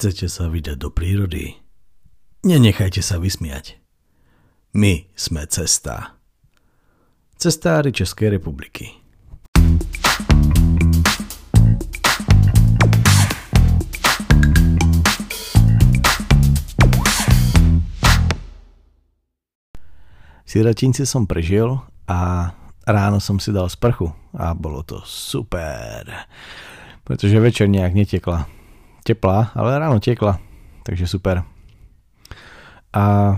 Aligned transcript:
Chcete 0.00 0.32
sa 0.32 0.48
vydať 0.48 0.80
do 0.80 0.88
prírody? 0.88 1.60
Nenechajte 2.40 3.04
sa 3.04 3.20
vysmiať. 3.20 3.76
My 4.72 5.04
sme 5.12 5.44
cesta. 5.44 6.16
Cestári 7.36 7.92
Českej 7.92 8.32
republiky. 8.40 8.96
Siratinci 20.48 21.04
som 21.04 21.28
prežil 21.28 21.76
a 22.08 22.48
ráno 22.88 23.20
som 23.20 23.36
si 23.36 23.52
dal 23.52 23.68
sprchu 23.68 24.08
a 24.32 24.56
bolo 24.56 24.80
to 24.80 25.04
super. 25.04 26.08
Pretože 27.04 27.36
večer 27.36 27.68
nejak 27.68 27.92
netekla. 27.92 28.59
Teplá, 29.00 29.52
ale 29.56 29.80
ráno 29.80 30.00
tekla. 30.00 30.36
Takže 30.84 31.08
super. 31.08 31.44
A, 32.92 33.36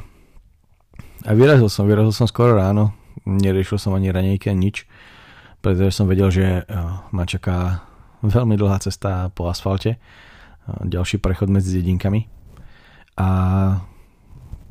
a 1.22 1.30
vyrazil 1.36 1.68
som, 1.68 1.86
vyrazil 1.86 2.14
som 2.14 2.26
skoro 2.26 2.56
ráno. 2.56 2.96
Neriešil 3.22 3.78
som 3.78 3.94
ani 3.94 4.10
ranejky, 4.10 4.50
ani 4.50 4.70
nič. 4.70 4.86
Pretože 5.62 5.94
som 5.94 6.10
vedel, 6.10 6.26
že 6.34 6.66
ma 7.14 7.22
čaká 7.22 7.86
veľmi 8.22 8.58
dlhá 8.58 8.82
cesta 8.82 9.30
po 9.30 9.46
asfalte. 9.46 10.02
Ďalší 10.66 11.22
prechod 11.22 11.50
medzi 11.50 11.78
dedinkami. 11.78 12.26
A 13.18 13.28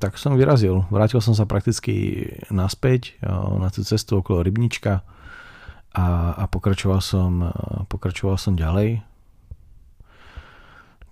tak 0.01 0.17
som 0.17 0.33
vyrazil. 0.33 0.83
Vrátil 0.89 1.21
som 1.21 1.37
sa 1.37 1.45
prakticky 1.45 2.25
naspäť 2.49 3.21
na 3.61 3.69
tú 3.69 3.85
cestu 3.85 4.17
okolo 4.17 4.41
Rybnička 4.41 5.05
a, 5.93 6.05
a 6.35 6.43
pokračoval, 6.49 6.99
som, 7.03 7.53
pokračoval 7.85 8.35
som 8.41 8.57
ďalej. 8.57 9.10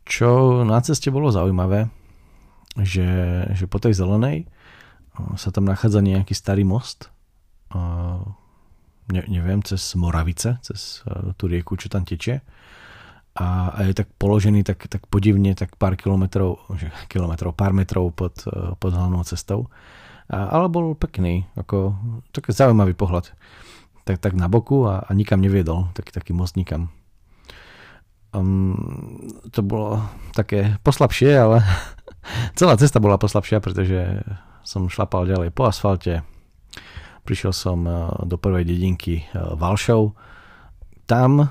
Čo 0.10 0.62
na 0.66 0.82
ceste 0.82 1.14
bolo 1.14 1.30
zaujímavé, 1.30 1.86
že, 2.82 3.06
že 3.54 3.70
po 3.70 3.78
tej 3.78 3.94
zelenej 3.94 4.50
sa 5.38 5.54
tam 5.54 5.70
nachádza 5.70 6.02
nejaký 6.02 6.34
starý 6.34 6.66
most, 6.66 7.14
ne, 9.14 9.22
neviem, 9.30 9.62
cez 9.62 9.94
Moravice, 9.94 10.58
cez 10.66 11.06
tú 11.38 11.46
rieku, 11.46 11.78
čo 11.78 11.94
tam 11.94 12.10
tečie 12.10 12.42
a, 13.40 13.72
a 13.72 13.80
je 13.88 13.94
tak 13.96 14.12
položený 14.20 14.68
tak, 14.68 14.90
tak 14.92 15.08
podivne, 15.08 15.56
tak 15.56 15.80
pár 15.80 15.96
kilometrov, 15.96 16.60
kilometrov, 17.12 17.56
pár 17.56 17.72
metrov 17.72 18.12
pod, 18.12 18.36
pod 18.82 18.92
hlavnou 18.92 19.24
cestou. 19.24 19.72
A, 20.28 20.52
ale 20.52 20.68
bol 20.68 20.98
pekný, 20.98 21.48
ako 21.56 21.96
taký 22.36 22.52
zaujímavý 22.52 22.98
pohľad. 22.98 23.32
Tak, 24.04 24.20
tak 24.20 24.34
na 24.36 24.50
boku 24.52 24.90
a, 24.90 25.06
a 25.06 25.12
nikam 25.16 25.40
neviedol, 25.40 25.94
taký, 25.96 26.12
taký 26.12 26.32
most 26.36 26.58
nikam. 26.60 26.92
Um, 28.30 28.78
to 29.50 29.66
bolo 29.66 30.06
také 30.38 30.78
poslabšie, 30.86 31.32
ale 31.34 31.66
celá 32.60 32.78
cesta 32.78 33.02
bola 33.02 33.18
poslabšia, 33.18 33.58
pretože 33.64 34.22
som 34.62 34.92
šlapal 34.92 35.26
ďalej 35.26 35.50
po 35.50 35.66
asfalte. 35.66 36.22
Prišiel 37.26 37.54
som 37.54 37.86
do 38.26 38.38
prvej 38.42 38.66
dedinky 38.66 39.26
Valšov. 39.34 40.18
Tam 41.06 41.50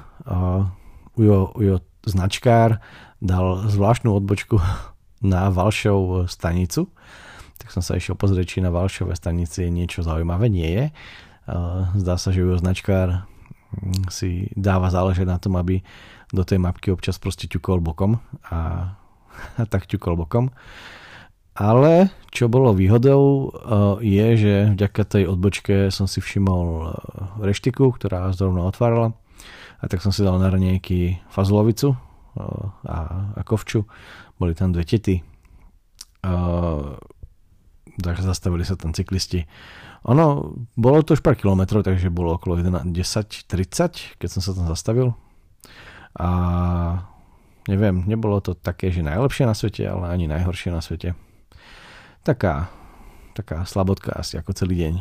Ujo, 1.19 1.39
Ujo 1.55 1.77
značkár 2.07 2.79
dal 3.19 3.67
zvláštnu 3.67 4.15
odbočku 4.15 4.63
na 5.35 5.51
Valšov 5.51 6.31
stanicu, 6.31 6.91
tak 7.59 7.75
som 7.75 7.83
sa 7.83 7.99
išiel 7.99 8.15
pozrieť, 8.15 8.47
či 8.47 8.59
na 8.63 8.71
Valšove 8.71 9.19
stanici 9.19 9.67
niečo 9.67 10.07
zaujímavé. 10.07 10.47
Nie 10.47 10.71
je. 10.71 10.85
Zdá 11.99 12.15
sa, 12.15 12.31
že 12.31 12.47
Ujo 12.47 12.63
značkár 12.63 13.27
mm, 13.75 14.15
si 14.15 14.47
dáva 14.55 14.95
záležať 14.95 15.27
na 15.27 15.43
tom, 15.43 15.59
aby 15.59 15.83
do 16.33 16.43
tej 16.45 16.61
mapky 16.61 16.93
občas 16.93 17.17
proste 17.17 17.49
ťukol 17.49 17.81
bokom 17.81 18.21
a, 18.49 18.93
a 19.57 19.63
tak 19.69 19.89
ťukol 19.89 20.17
bokom. 20.17 20.53
Ale 21.59 22.15
čo 22.31 22.47
bolo 22.47 22.71
výhodou 22.71 23.51
je, 23.99 24.27
že 24.39 24.55
vďaka 24.79 25.03
tej 25.03 25.25
odbočke 25.27 25.91
som 25.91 26.07
si 26.07 26.23
všimol 26.23 26.95
reštiku, 27.43 27.91
ktorá 27.91 28.31
zrovna 28.31 28.63
otvárala 28.63 29.19
a 29.83 29.85
tak 29.91 30.03
som 30.03 30.15
si 30.15 30.23
dal 30.23 30.39
na 30.39 30.51
ranejky 30.51 31.19
fazulovicu 31.31 31.99
a, 32.87 32.95
a 33.35 33.41
kovču. 33.43 33.87
Boli 34.39 34.55
tam 34.55 34.71
dve 34.71 34.87
tety. 34.87 35.23
Takže 37.99 38.23
zastavili 38.23 38.63
sa 38.63 38.79
tam 38.79 38.95
cyklisti. 38.95 39.47
Ono, 40.07 40.55
bolo 40.79 41.03
to 41.03 41.19
už 41.19 41.23
pár 41.27 41.35
kilometrov, 41.35 41.83
takže 41.83 42.07
bolo 42.15 42.39
okolo 42.39 42.63
10-30, 42.63 44.19
keď 44.19 44.29
som 44.31 44.43
sa 44.43 44.55
tam 44.55 44.71
zastavil. 44.71 45.19
A 46.19 46.29
neviem, 47.71 48.03
nebolo 48.05 48.43
to 48.43 48.59
také, 48.59 48.91
že 48.91 49.07
najlepšie 49.07 49.47
na 49.47 49.55
svete, 49.55 49.87
ale 49.87 50.11
ani 50.11 50.27
najhoršie 50.27 50.75
na 50.75 50.83
svete. 50.83 51.15
Taká, 52.27 52.69
taká 53.39 53.63
slabotka 53.65 54.13
asi 54.19 54.37
ako 54.37 54.51
celý 54.53 54.83
deň. 54.83 54.95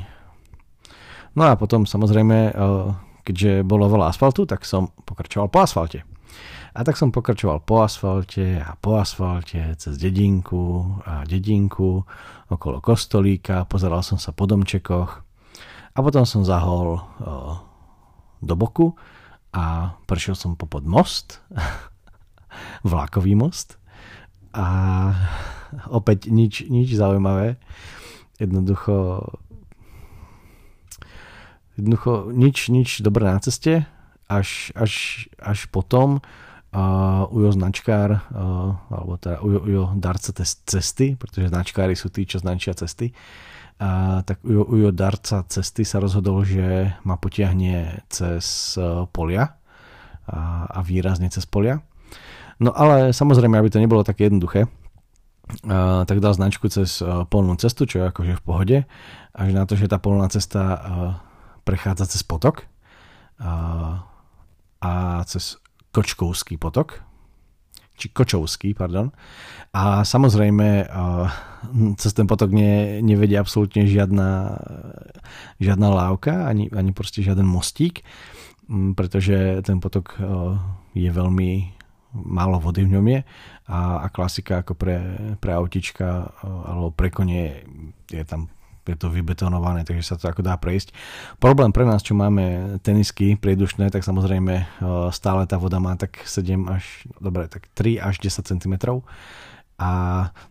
No 1.38 1.50
a 1.50 1.58
potom 1.58 1.90
samozrejme 1.90 2.54
keďže 3.28 3.68
bolo 3.68 3.92
veľa 3.92 4.16
asfaltu, 4.16 4.48
tak 4.48 4.64
som 4.64 4.96
pokračoval 5.04 5.52
po 5.52 5.60
asfalte. 5.60 6.08
A 6.72 6.86
tak 6.88 6.96
som 6.96 7.12
pokračoval 7.12 7.60
po 7.68 7.84
asfalte 7.84 8.64
a 8.64 8.80
po 8.80 8.96
asfalte 8.96 9.76
cez 9.76 10.00
dedinku 10.00 10.96
a 11.04 11.28
dedinku 11.28 12.08
okolo 12.48 12.80
kostolíka, 12.80 13.68
pozeral 13.68 14.00
som 14.00 14.16
sa 14.16 14.32
po 14.32 14.48
domčekoch 14.48 15.12
a 15.92 15.98
potom 16.00 16.24
som 16.24 16.48
zahol 16.48 17.02
o, 17.02 17.02
do 18.40 18.54
boku 18.56 18.94
a 19.54 19.96
prešiel 20.10 20.36
som 20.36 20.60
popod 20.60 20.84
most, 20.84 21.40
vlakový 22.90 23.36
most 23.38 23.80
a 24.52 24.66
opäť 25.92 26.32
nič, 26.32 26.66
nič 26.68 26.96
zaujímavé. 26.96 27.60
Jednoducho 28.42 29.24
Jednoducho 31.78 32.34
nič, 32.34 32.74
nič 32.74 33.06
dobré 33.06 33.30
na 33.30 33.38
ceste, 33.38 33.86
až, 34.26 34.74
až, 34.74 35.26
až 35.38 35.70
potom 35.70 36.26
uh, 36.74 37.30
Ujo 37.30 37.54
značkár, 37.54 38.18
uh, 38.34 38.74
alebo 38.90 39.14
teda 39.22 39.46
Ujo, 39.46 39.62
Ujo 39.62 39.84
darca 39.94 40.34
cesty, 40.42 41.14
pretože 41.14 41.54
značkári 41.54 41.94
sú 41.94 42.10
tí, 42.10 42.26
čo 42.26 42.42
značia 42.42 42.74
cesty, 42.74 43.14
uh, 43.14 43.57
tak 44.26 44.42
Ujo, 44.42 44.66
Ujo 44.66 44.90
darca 44.90 45.46
cesty 45.46 45.86
sa 45.86 46.02
rozhodol, 46.02 46.42
že 46.42 46.98
ma 47.06 47.14
potiahne 47.18 48.02
cez 48.10 48.74
uh, 48.82 49.06
polia 49.06 49.54
a, 50.26 50.66
a 50.66 50.80
výrazne 50.82 51.30
cez 51.30 51.46
polia. 51.46 51.86
No 52.58 52.74
ale 52.74 53.14
samozrejme, 53.14 53.54
aby 53.54 53.70
to 53.70 53.78
nebolo 53.78 54.02
také 54.02 54.34
jednoduché, 54.34 54.66
uh, 54.66 56.04
tak 56.10 56.18
dal 56.18 56.34
značku 56.34 56.66
cez 56.74 57.06
uh, 57.06 57.22
polnú 57.30 57.54
cestu, 57.62 57.86
čo 57.86 58.02
je 58.02 58.10
akože 58.10 58.34
v 58.42 58.46
pohode, 58.46 58.78
až 59.38 59.50
na 59.54 59.70
to, 59.70 59.78
že 59.78 59.86
tá 59.86 60.02
polná 60.02 60.26
cesta 60.34 60.62
uh, 60.62 60.80
prechádza 61.62 62.18
cez 62.18 62.26
potok 62.26 62.66
a, 63.38 64.02
a 64.82 64.92
cez 65.30 65.62
Kočkovský 65.94 66.58
potok, 66.58 67.06
či 67.98 68.14
Kočovský, 68.14 68.78
pardon. 68.78 69.10
A 69.74 70.06
samozrejme 70.06 70.86
cez 71.98 72.12
ten 72.14 72.30
potok 72.30 72.54
ne, 72.54 73.02
nevedie 73.02 73.36
absolútne 73.36 73.90
žiadna, 73.90 74.56
žiadna 75.58 75.88
lávka, 75.90 76.46
ani, 76.46 76.70
ani 76.72 76.94
proste 76.94 77.26
žiaden 77.26 77.46
mostík, 77.46 78.06
pretože 78.94 79.66
ten 79.66 79.82
potok 79.82 80.16
je 80.94 81.10
veľmi 81.10 81.78
málo 82.18 82.58
vody 82.64 82.88
v 82.88 82.98
ňom 82.98 83.06
je 83.14 83.20
a, 83.68 83.80
a 84.02 84.08
klasika 84.10 84.64
ako 84.64 84.74
pre, 84.80 84.98
pre 85.38 85.52
autička 85.54 86.32
alebo 86.42 86.90
pre 86.96 87.12
konie 87.12 87.68
je 88.08 88.24
tam 88.24 88.48
je 88.94 89.00
to 89.00 89.12
vybetonované, 89.12 89.84
takže 89.84 90.04
sa 90.04 90.16
to 90.16 90.30
ako 90.32 90.46
dá 90.46 90.56
prejsť. 90.56 90.96
Problém 91.42 91.72
pre 91.76 91.84
nás, 91.84 92.04
čo 92.04 92.16
máme 92.16 92.78
tenisky 92.82 93.36
priedušné, 93.36 93.92
tak 93.92 94.06
samozrejme 94.08 94.54
e, 94.56 94.66
stále 95.12 95.44
tá 95.50 95.60
voda 95.60 95.78
má 95.82 95.96
tak 96.00 96.24
7 96.24 96.68
až, 96.72 97.08
dobre, 97.20 97.48
tak 97.52 97.68
3 97.76 98.00
až 98.00 98.20
10 98.24 98.48
cm. 98.48 98.76
A 99.78 99.90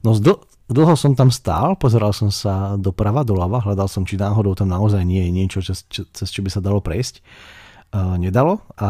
no 0.07 0.11
zdl- 0.15 0.45
dlho 0.71 0.95
som 0.95 1.15
tam 1.19 1.35
stál, 1.35 1.75
pozeral 1.75 2.15
som 2.15 2.31
sa 2.31 2.79
doprava, 2.79 3.27
doľava, 3.27 3.63
hľadal 3.63 3.91
som, 3.91 4.07
či 4.07 4.19
náhodou 4.19 4.55
tam 4.55 4.71
naozaj 4.71 5.03
nie 5.03 5.27
je 5.27 5.31
niečo, 5.31 5.59
cez, 5.63 5.87
cez 5.89 6.29
čo 6.31 6.41
by 6.43 6.51
sa 6.51 6.63
dalo 6.63 6.79
prejsť 6.79 7.23
nedalo. 7.95 8.61
A 8.77 8.89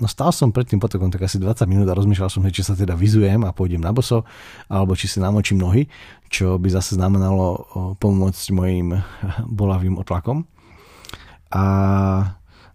no 0.00 0.06
stál 0.08 0.32
som 0.32 0.50
pred 0.50 0.66
tým 0.66 0.80
potokom 0.80 1.12
tak 1.12 1.26
asi 1.26 1.36
20 1.38 1.68
minút 1.70 1.86
a 1.86 1.94
rozmýšľal 1.94 2.30
som, 2.32 2.42
či 2.48 2.64
sa 2.64 2.74
teda 2.74 2.96
vyzujem 2.96 3.44
a 3.46 3.54
pôjdem 3.54 3.82
na 3.82 3.92
boso, 3.92 4.26
alebo 4.66 4.96
či 4.96 5.06
si 5.06 5.22
namočím 5.22 5.60
nohy, 5.60 5.86
čo 6.32 6.56
by 6.56 6.68
zase 6.72 6.96
znamenalo 6.98 7.66
pomôcť 8.00 8.46
mojim 8.54 8.96
bolavým 9.60 10.00
otlakom. 10.00 10.46
A 11.50 11.64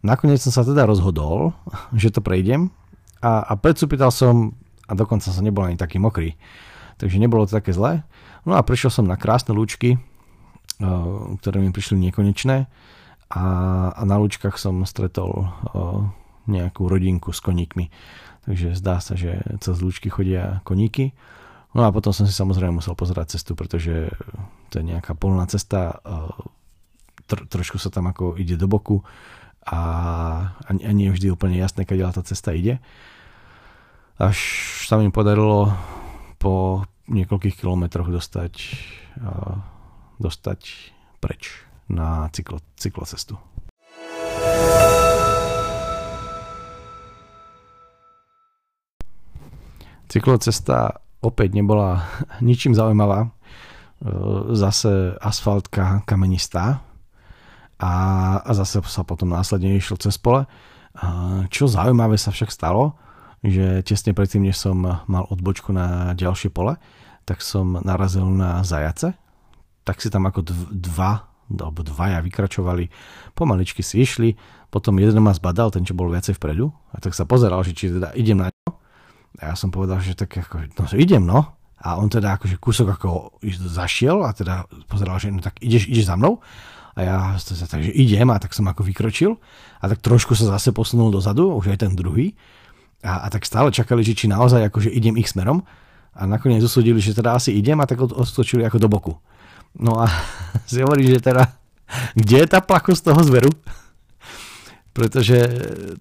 nakoniec 0.04 0.44
som 0.44 0.52
sa 0.52 0.68
teda 0.68 0.84
rozhodol, 0.84 1.56
že 1.96 2.12
to 2.12 2.20
prejdem 2.20 2.72
a, 3.24 3.44
a 3.48 3.54
predsúpital 3.56 4.12
som 4.12 4.54
a 4.86 4.94
dokonca 4.94 5.34
som 5.34 5.42
nebol 5.42 5.66
ani 5.66 5.80
taký 5.80 5.98
mokrý. 5.98 6.38
Takže 7.02 7.18
nebolo 7.18 7.50
to 7.50 7.58
také 7.58 7.74
zlé. 7.74 8.06
No 8.46 8.54
a 8.54 8.62
prišiel 8.62 8.94
som 8.94 9.10
na 9.10 9.18
krásne 9.18 9.52
lúčky, 9.52 9.98
ktoré 11.42 11.58
mi 11.58 11.74
prišli 11.74 11.98
nekonečné 12.12 12.70
a, 13.30 13.46
a 13.94 14.02
na 14.06 14.16
Lučkách 14.22 14.58
som 14.62 14.86
stretol 14.86 15.32
o, 15.34 15.46
nejakú 16.46 16.86
rodinku 16.86 17.34
s 17.34 17.42
koníkmi. 17.42 17.90
Takže 18.46 18.78
zdá 18.78 19.02
sa, 19.02 19.18
že 19.18 19.42
cez 19.58 19.82
Lučky 19.82 20.14
chodia 20.14 20.62
koníky. 20.62 21.18
No 21.74 21.84
a 21.84 21.90
potom 21.90 22.14
som 22.14 22.30
si 22.30 22.32
samozrejme 22.32 22.80
musel 22.80 22.94
pozerať 22.94 23.36
cestu, 23.36 23.58
pretože 23.58 24.08
to 24.70 24.80
je 24.80 24.86
nejaká 24.86 25.18
polná 25.18 25.44
cesta, 25.50 26.00
tr- 27.26 27.46
trošku 27.50 27.82
sa 27.82 27.90
tam 27.90 28.08
ako 28.08 28.38
ide 28.38 28.56
do 28.56 28.70
boku 28.70 29.02
a, 29.66 29.82
a 30.56 30.70
nie 30.72 31.10
je 31.10 31.16
vždy 31.18 31.28
úplne 31.34 31.58
jasné, 31.58 31.84
kde 31.84 32.06
tá 32.14 32.22
cesta 32.22 32.54
ide. 32.54 32.78
Až 34.22 34.38
sa 34.88 34.96
mi 35.02 35.12
podarilo 35.12 35.74
po 36.40 36.86
niekoľkých 37.12 37.60
kilometroch 37.60 38.08
dostať, 38.08 38.54
dostať 40.22 40.62
preč 41.20 41.66
na 41.90 42.30
cyklo, 42.34 42.60
cyklocestu. 42.78 43.38
Cyklocesta 50.06 51.02
opäť 51.20 51.58
nebola 51.58 52.06
ničím 52.46 52.78
zaujímavá. 52.78 53.26
E, 53.26 53.30
zase 54.54 55.18
asfaltka 55.20 56.06
kamenistá 56.06 56.86
a, 57.76 57.94
a 58.40 58.52
zase 58.56 58.80
sa 58.88 59.04
potom 59.04 59.34
následne 59.34 59.76
išiel 59.76 60.00
cez 60.00 60.16
pole. 60.16 60.48
Čo 61.52 61.68
zaujímavé 61.68 62.16
sa 62.16 62.32
však 62.32 62.48
stalo, 62.48 62.96
že 63.44 63.84
tesne 63.84 64.16
predtým, 64.16 64.48
než 64.48 64.56
som 64.56 64.80
mal 64.80 65.24
odbočku 65.28 65.76
na 65.76 66.16
ďalšie 66.16 66.56
pole, 66.56 66.80
tak 67.28 67.44
som 67.44 67.84
narazil 67.84 68.24
na 68.32 68.64
zajace. 68.64 69.12
Tak 69.84 70.00
si 70.00 70.08
tam 70.08 70.24
ako 70.24 70.48
dva 70.72 71.35
alebo 71.50 71.86
dvaja 71.86 72.20
vykračovali, 72.26 72.90
pomaličky 73.38 73.86
si 73.86 74.02
išli, 74.02 74.34
potom 74.74 74.98
jeden 74.98 75.22
ma 75.22 75.32
zbadal, 75.32 75.70
ten 75.70 75.86
čo 75.86 75.94
bol 75.94 76.10
viacej 76.10 76.36
vpredu, 76.42 76.74
a 76.92 76.98
tak 77.00 77.14
sa 77.14 77.24
pozeral, 77.24 77.62
že 77.62 77.78
či 77.78 77.94
teda 77.94 78.12
idem 78.18 78.42
na 78.42 78.50
ňo. 78.50 78.76
A 79.40 79.52
ja 79.52 79.56
som 79.56 79.70
povedal, 79.70 80.00
že 80.00 80.16
tak 80.16 80.32
ako, 80.32 80.72
no 80.74 80.84
idem 80.96 81.24
no. 81.24 81.56
A 81.86 82.00
on 82.00 82.10
teda 82.10 82.40
akože 82.40 82.58
kúsok 82.58 82.98
ako 82.98 83.38
zašiel 83.68 84.24
a 84.26 84.34
teda 84.34 84.66
pozeral, 84.90 85.22
že 85.22 85.30
no 85.30 85.44
tak 85.44 85.60
ideš, 85.62 85.92
ideš 85.92 86.08
za 86.08 86.16
mnou. 86.18 86.42
A 86.96 87.00
ja 87.04 87.18
takže 87.44 87.92
idem 87.92 88.32
a 88.32 88.40
tak 88.40 88.56
som 88.56 88.64
ako 88.72 88.88
vykročil 88.88 89.36
a 89.84 89.92
tak 89.92 90.00
trošku 90.00 90.34
sa 90.40 90.56
zase 90.56 90.72
posunul 90.72 91.12
dozadu, 91.12 91.52
už 91.52 91.76
aj 91.76 91.84
ten 91.84 91.92
druhý. 91.92 92.34
A, 93.04 93.28
a 93.28 93.30
tak 93.30 93.44
stále 93.44 93.70
čakali, 93.76 94.02
že 94.02 94.16
či 94.16 94.32
naozaj 94.32 94.72
akože 94.72 94.88
idem 94.90 95.20
ich 95.20 95.28
smerom. 95.28 95.68
A 96.16 96.24
nakoniec 96.24 96.64
usúdili, 96.64 97.04
že 97.04 97.12
teda 97.12 97.36
asi 97.36 97.52
idem 97.52 97.76
a 97.84 97.86
tak 97.86 98.00
odstočili 98.00 98.64
ako 98.64 98.80
do 98.80 98.88
boku. 98.88 99.14
No 99.76 100.00
a 100.00 100.08
si 100.70 100.80
hovorí, 100.80 101.08
že 101.08 101.20
teda, 101.20 101.52
kde 102.16 102.36
je 102.44 102.48
tá 102.48 102.60
plachosť 102.64 103.12
toho 103.12 103.22
zveru? 103.24 103.52
Pretože 104.96 105.38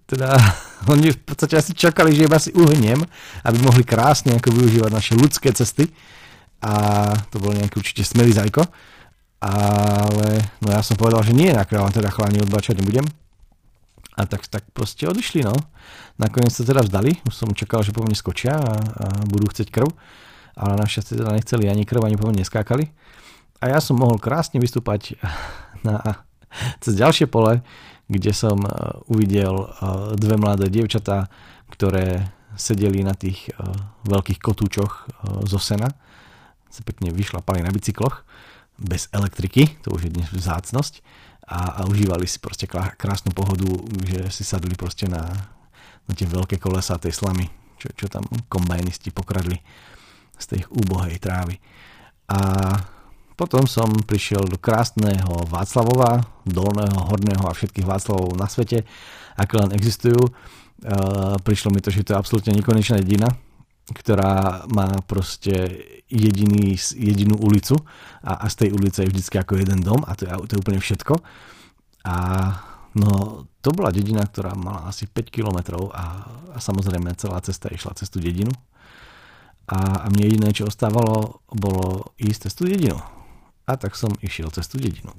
teda 0.06 0.38
oni 0.92 1.10
v 1.10 1.20
podstate 1.26 1.58
asi 1.58 1.74
čakali, 1.74 2.14
že 2.14 2.26
iba 2.30 2.38
si 2.38 2.54
uhniem, 2.54 3.02
aby 3.42 3.58
mohli 3.58 3.82
krásne 3.82 4.38
ako 4.38 4.54
využívať 4.54 4.90
naše 4.90 5.14
ľudské 5.18 5.50
cesty. 5.50 5.90
A 6.64 7.12
to 7.28 7.42
bol 7.42 7.52
nejaký 7.52 7.76
určite 7.76 8.06
smelý 8.06 8.32
zajko. 8.32 8.64
Ale 9.44 10.40
no 10.64 10.68
ja 10.72 10.80
som 10.80 10.96
povedal, 10.96 11.20
že 11.20 11.36
nie, 11.36 11.52
nakrávam 11.52 11.92
teda 11.92 12.08
chalani 12.08 12.40
odbačať 12.40 12.80
nebudem. 12.80 13.04
A 14.14 14.24
tak, 14.24 14.46
tak 14.48 14.64
proste 14.72 15.04
odišli, 15.04 15.44
no. 15.44 15.52
Nakoniec 16.16 16.54
sa 16.54 16.62
teda 16.62 16.86
vzdali, 16.86 17.18
už 17.26 17.34
som 17.34 17.50
čakal, 17.50 17.82
že 17.82 17.90
po 17.90 18.06
mne 18.06 18.14
skočia 18.14 18.54
a, 18.56 18.72
a 18.78 19.06
budú 19.26 19.50
chceť 19.50 19.68
krv. 19.74 19.90
Ale 20.54 20.78
našťastie 20.78 21.18
teda 21.18 21.34
nechceli 21.34 21.66
ani 21.66 21.82
krv, 21.82 22.06
ani 22.06 22.16
po 22.16 22.30
mne 22.30 22.40
neskákali 22.40 22.88
a 23.64 23.72
ja 23.72 23.80
som 23.80 23.96
mohol 23.96 24.20
krásne 24.20 24.60
vystúpať 24.60 25.16
na, 25.86 26.20
cez 26.84 27.00
ďalšie 27.00 27.24
pole, 27.32 27.64
kde 28.04 28.36
som 28.36 28.60
e, 28.60 28.68
uvidel 29.08 29.56
e, 29.56 29.66
dve 30.20 30.36
mladé 30.36 30.68
dievčatá, 30.68 31.32
ktoré 31.72 32.28
sedeli 32.52 33.00
na 33.00 33.16
tých 33.16 33.48
e, 33.48 33.56
veľkých 34.04 34.36
kotúčoch 34.44 35.08
zo 35.48 35.56
sena. 35.56 35.88
Sa 36.68 36.84
pekne 36.84 37.08
vyšlapali 37.08 37.64
na 37.64 37.72
bicykloch, 37.72 38.28
bez 38.76 39.08
elektriky, 39.16 39.80
to 39.80 39.96
už 39.96 40.10
je 40.10 40.14
dnes 40.20 40.28
vzácnosť. 40.28 41.00
A, 41.44 41.80
a 41.80 41.88
užívali 41.88 42.28
si 42.28 42.40
proste 42.40 42.68
krásnu 42.68 43.32
pohodu, 43.32 43.68
že 44.04 44.28
si 44.32 44.44
sadli 44.44 44.76
proste 44.76 45.08
na, 45.08 45.28
na 46.04 46.12
tie 46.12 46.28
veľké 46.28 46.56
kolesa 46.60 47.00
tej 47.00 47.16
slamy, 47.16 47.48
čo, 47.80 47.88
čo 47.96 48.06
tam 48.08 48.24
kombajnisti 48.48 49.12
pokradli 49.12 49.60
z 50.40 50.44
tej 50.56 50.60
úbohej 50.72 51.20
trávy. 51.20 51.60
A 52.32 52.40
potom 53.34 53.66
som 53.66 53.90
prišiel 53.90 54.46
do 54.46 54.54
krásneho 54.54 55.42
Václavova, 55.50 56.22
dolného, 56.46 57.10
horného 57.10 57.44
a 57.50 57.54
všetkých 57.54 57.86
Václavov 57.86 58.38
na 58.38 58.46
svete, 58.46 58.86
aké 59.34 59.54
len 59.58 59.74
existujú. 59.74 60.30
Uh, 60.84 61.34
prišlo 61.42 61.74
mi 61.74 61.82
to, 61.82 61.90
že 61.90 62.06
to 62.06 62.14
je 62.14 62.20
absolútne 62.20 62.54
nekonečná 62.54 63.02
dedina, 63.02 63.26
ktorá 63.90 64.62
má 64.70 65.02
proste 65.02 65.82
jediný, 66.06 66.78
jedinú 66.94 67.34
ulicu 67.42 67.74
a, 68.22 68.44
a 68.44 68.46
z 68.46 68.66
tej 68.66 68.70
ulice 68.70 69.02
je 69.02 69.10
vždycky 69.10 69.34
ako 69.42 69.58
jeden 69.58 69.82
dom 69.82 70.06
a 70.06 70.14
to 70.14 70.28
je, 70.28 70.32
to 70.46 70.52
je 70.54 70.62
úplne 70.62 70.78
všetko. 70.78 71.18
A 72.06 72.16
no, 72.94 73.44
to 73.64 73.68
bola 73.74 73.90
dedina, 73.90 74.22
ktorá 74.22 74.54
mala 74.54 74.86
asi 74.86 75.10
5 75.10 75.34
kilometrov 75.34 75.90
a, 75.90 76.22
a 76.54 76.58
samozrejme 76.62 77.18
celá 77.18 77.42
cesta 77.42 77.66
išla 77.72 77.98
cez 77.98 78.12
tú 78.12 78.22
dedinu. 78.22 78.52
A, 79.64 80.04
a 80.04 80.06
mne 80.12 80.28
jediné, 80.28 80.48
čo 80.52 80.68
ostávalo, 80.68 81.42
bolo 81.48 82.14
ísť 82.20 82.46
cez 82.46 82.54
tú 82.54 82.68
dedinu 82.68 83.00
a 83.64 83.72
tak 83.80 83.96
som 83.96 84.12
išiel 84.20 84.52
cez 84.52 84.68
tú 84.68 84.76
dedinu. 84.76 85.12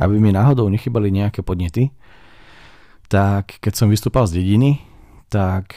Aby 0.00 0.18
mi 0.18 0.32
náhodou 0.32 0.66
nechybali 0.72 1.12
nejaké 1.12 1.44
podnety, 1.44 1.92
tak 3.12 3.60
keď 3.60 3.72
som 3.76 3.92
vystúpal 3.92 4.24
z 4.24 4.40
dediny, 4.40 4.80
tak 5.28 5.76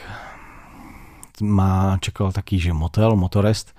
ma 1.44 2.00
čakal 2.00 2.32
taký, 2.32 2.56
že 2.56 2.72
motel, 2.72 3.12
motorest, 3.20 3.76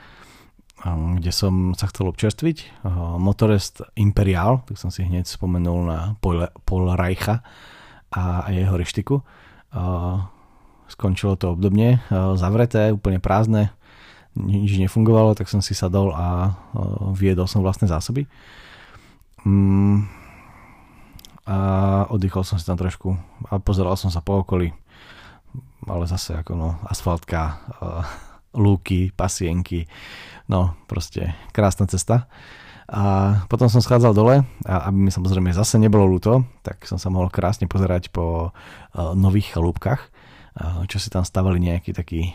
kde 0.84 1.32
som 1.32 1.72
sa 1.72 1.88
chcel 1.88 2.12
občerstviť. 2.12 2.84
Motorest 3.16 3.80
Imperial, 3.96 4.60
tak 4.68 4.76
som 4.76 4.92
si 4.92 5.08
hneď 5.08 5.24
spomenul 5.24 5.88
na 5.88 6.14
Paul, 6.20 6.92
Reicha 6.92 7.40
a 8.12 8.52
jeho 8.52 8.76
reštiku 8.76 9.24
skončilo 10.86 11.34
to 11.34 11.54
obdobne, 11.54 11.98
e, 11.98 12.18
zavreté, 12.38 12.94
úplne 12.94 13.18
prázdne, 13.18 13.74
nič 14.36 14.76
nefungovalo, 14.76 15.32
tak 15.32 15.48
som 15.48 15.64
si 15.64 15.72
sadol 15.72 16.12
a 16.12 16.26
e, 16.46 16.50
viedol 17.16 17.48
som 17.48 17.64
vlastné 17.64 17.88
zásoby. 17.88 18.28
Mm, 19.46 20.06
a 21.46 21.58
oddychol 22.10 22.42
som 22.42 22.58
si 22.58 22.66
tam 22.66 22.74
trošku 22.74 23.14
a 23.46 23.62
pozeral 23.62 23.94
som 23.94 24.10
sa 24.10 24.18
po 24.18 24.42
okolí, 24.42 24.74
ale 25.86 26.04
zase 26.10 26.34
ako 26.34 26.52
no, 26.58 26.68
asfaltka, 26.86 27.40
e, 27.42 27.54
lúky, 28.56 29.12
pasienky, 29.12 29.84
no 30.48 30.74
proste 30.86 31.36
krásna 31.52 31.84
cesta. 31.90 32.30
A 32.86 33.34
potom 33.50 33.66
som 33.66 33.82
schádzal 33.82 34.14
dole 34.14 34.46
a 34.62 34.86
aby 34.86 35.10
mi 35.10 35.10
samozrejme 35.10 35.50
zase 35.50 35.74
nebolo 35.74 36.06
ľúto, 36.06 36.46
tak 36.62 36.86
som 36.86 37.02
sa 37.02 37.10
mohol 37.10 37.34
krásne 37.34 37.66
pozerať 37.66 38.14
po 38.14 38.54
nových 38.94 39.58
chalúbkach 39.58 40.06
čo 40.88 40.96
si 40.96 41.08
tam 41.12 41.22
stavali 41.22 41.60
nejakí 41.60 41.92
takí 41.92 42.32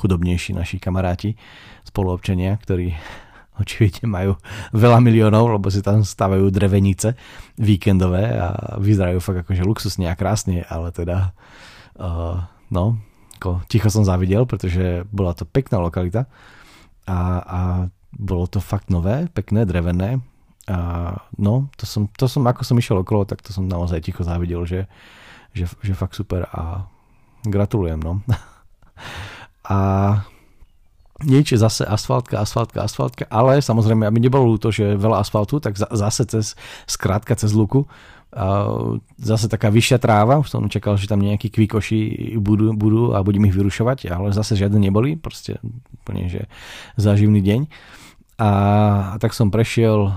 chudobnejší 0.00 0.56
naši 0.56 0.80
kamaráti, 0.80 1.36
spoluobčania, 1.84 2.56
ktorí 2.56 2.96
očividne 3.62 4.08
majú 4.08 4.32
veľa 4.72 5.04
miliónov, 5.04 5.60
lebo 5.60 5.68
si 5.68 5.84
tam 5.84 6.00
stavajú 6.00 6.48
drevenice 6.48 7.12
víkendové 7.60 8.40
a 8.40 8.80
vyzerajú 8.80 9.20
fakt 9.20 9.44
akože 9.44 9.62
luxusne 9.68 10.08
a 10.08 10.16
krásne, 10.16 10.64
ale 10.64 10.88
teda 10.96 11.36
uh, 12.00 12.40
no, 12.72 12.96
ako 13.36 13.60
ticho 13.68 13.92
som 13.92 14.08
zavidel, 14.08 14.48
pretože 14.48 15.04
bola 15.12 15.36
to 15.36 15.44
pekná 15.44 15.76
lokalita 15.80 16.24
a, 17.04 17.18
a 17.44 17.60
bolo 18.16 18.48
to 18.48 18.64
fakt 18.64 18.88
nové, 18.88 19.28
pekné, 19.36 19.68
drevené 19.68 20.24
a 20.68 20.78
no, 21.36 21.68
to 21.76 21.84
som, 21.84 22.08
to 22.16 22.24
som, 22.24 22.46
ako 22.48 22.64
som 22.64 22.80
išiel 22.80 23.04
okolo, 23.04 23.28
tak 23.28 23.44
to 23.44 23.52
som 23.52 23.68
naozaj 23.68 24.00
ticho 24.00 24.24
zavidel, 24.24 24.64
že, 24.64 24.88
že, 25.52 25.68
že 25.84 25.92
fakt 25.92 26.16
super 26.16 26.48
a 26.48 26.88
Gratulujem, 27.44 28.00
no. 28.00 28.20
A 29.70 29.78
nič, 31.22 31.52
zase 31.54 31.84
asfaltka, 31.84 32.40
asfaltka, 32.40 32.80
asfaltka, 32.82 33.24
ale 33.28 33.60
samozrejme, 33.60 34.08
aby 34.08 34.18
nebolo 34.18 34.56
ľúto, 34.56 34.72
že 34.72 34.96
veľa 34.96 35.20
asfaltu, 35.20 35.60
tak 35.60 35.76
zase 35.76 36.24
cez, 36.26 36.56
skrátka 36.88 37.36
cez 37.36 37.52
luku, 37.52 37.84
a 38.30 38.70
zase 39.18 39.50
taká 39.50 39.74
vyššia 39.74 39.98
tráva, 39.98 40.38
už 40.38 40.54
som 40.54 40.70
čakal, 40.70 40.94
že 40.94 41.10
tam 41.10 41.18
nejakí 41.18 41.50
kvikoši 41.50 42.34
budú, 42.38 42.70
budú 42.78 43.10
a 43.10 43.26
budem 43.26 43.50
ich 43.50 43.56
vyrušovať, 43.58 44.06
ale 44.06 44.30
zase 44.30 44.54
žiadne 44.54 44.78
neboli, 44.78 45.18
proste 45.18 45.58
úplne, 45.98 46.30
že 46.30 46.46
záživný 46.94 47.42
deň. 47.42 47.60
A, 48.40 48.50
tak 49.20 49.36
som 49.36 49.52
prešiel, 49.52 50.14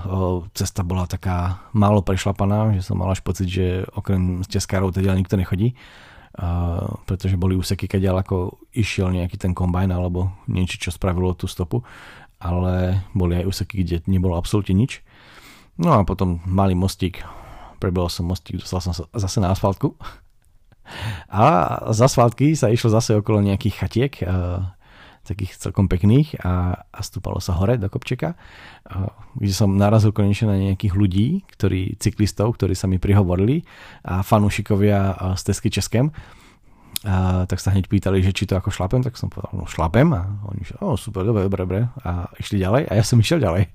cesta 0.56 0.86
bola 0.86 1.04
taká 1.10 1.60
málo 1.76 2.00
prešlapaná, 2.00 2.72
že 2.78 2.86
som 2.86 2.96
mal 2.96 3.12
až 3.12 3.20
pocit, 3.20 3.50
že 3.50 3.84
okrem 3.92 4.46
steskárov 4.46 4.94
teda 4.94 5.12
nikto 5.12 5.36
nechodí 5.36 5.76
a, 6.34 6.82
pretože 7.06 7.38
boli 7.38 7.54
úseky, 7.54 7.86
keď 7.86 8.10
ako 8.10 8.58
išiel 8.74 9.14
nejaký 9.14 9.38
ten 9.38 9.54
kombajn 9.54 9.94
alebo 9.94 10.34
niečo, 10.50 10.78
čo 10.78 10.90
spravilo 10.90 11.34
tú 11.38 11.46
stopu, 11.46 11.86
ale 12.42 13.06
boli 13.14 13.38
aj 13.38 13.48
úseky, 13.48 13.86
kde 13.86 13.96
nebolo 14.10 14.34
absolútne 14.34 14.74
nič. 14.74 15.00
No 15.78 15.94
a 15.94 16.02
potom 16.02 16.42
malý 16.46 16.74
mostík, 16.74 17.22
prebehol 17.78 18.10
som 18.10 18.26
mostík, 18.26 18.62
dostal 18.62 18.82
som 18.82 18.94
sa 18.94 19.06
zase 19.14 19.38
na 19.42 19.50
asfaltku. 19.50 19.94
A 21.32 21.80
z 21.96 22.04
asfaltky 22.04 22.52
sa 22.52 22.68
išlo 22.68 22.92
zase 22.92 23.16
okolo 23.16 23.40
nejakých 23.40 23.74
chatiek, 23.80 24.12
takých 25.24 25.56
celkom 25.56 25.88
pekných 25.88 26.36
a, 26.44 26.84
a 26.84 27.00
stúpalo 27.00 27.40
sa 27.40 27.56
hore 27.56 27.80
do 27.80 27.88
kopčeka, 27.88 28.36
kde 29.34 29.54
som 29.54 29.72
narazil 29.74 30.12
konečne 30.12 30.52
na 30.52 30.58
nejakých 30.60 30.94
ľudí, 30.94 31.42
ktorí, 31.56 31.96
cyklistov, 31.96 32.60
ktorí 32.60 32.76
sa 32.76 32.84
mi 32.84 33.00
prihovorili 33.00 33.64
a 34.04 34.20
fanúšikovia 34.20 35.16
z 35.34 35.42
Tesky 35.48 35.72
Českem. 35.72 36.12
A, 37.04 37.44
tak 37.44 37.60
sa 37.60 37.68
hneď 37.68 37.84
pýtali, 37.84 38.24
že 38.24 38.32
či 38.32 38.48
to 38.48 38.56
ako 38.56 38.72
šlapem, 38.72 39.04
tak 39.04 39.20
som 39.20 39.28
povedal, 39.28 39.52
no 39.52 39.68
šlapem 39.68 40.08
a 40.16 40.24
oni 40.48 40.64
že, 40.64 40.80
oh, 40.80 40.96
super, 40.96 41.20
dobre, 41.20 41.44
dobre, 41.44 41.60
dobre 41.60 41.78
a 42.00 42.32
išli 42.40 42.64
ďalej 42.64 42.88
a 42.88 42.92
ja 42.96 43.04
som 43.04 43.20
išiel 43.20 43.44
ďalej. 43.44 43.68